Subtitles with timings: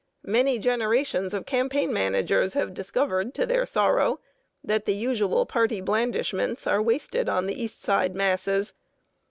[0.25, 4.19] Many generations of campaign managers have discovered to their sorrow
[4.63, 8.73] that the usual party blandishments are wasted on the East Side masses.